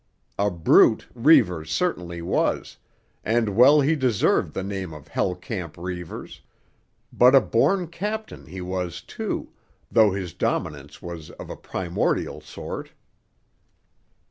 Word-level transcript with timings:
A 0.39 0.49
brute 0.49 1.07
Reivers 1.13 1.69
certainly 1.71 2.23
was, 2.23 2.77
and 3.23 3.49
well 3.55 3.81
he 3.81 3.95
deserved 3.95 4.55
the 4.55 4.63
name 4.63 4.93
of 4.93 5.09
Hell 5.09 5.35
Camp 5.35 5.77
Reivers; 5.77 6.41
but 7.13 7.35
a 7.35 7.39
born 7.39 7.85
captain 7.85 8.47
he 8.47 8.61
was, 8.61 9.01
too, 9.03 9.49
though 9.91 10.09
his 10.09 10.33
dominance 10.33 11.03
was 11.03 11.29
of 11.29 11.51
a 11.51 11.55
primordial 11.55 12.41
sort. 12.41 12.93